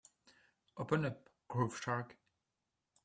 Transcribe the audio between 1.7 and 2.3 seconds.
Shark.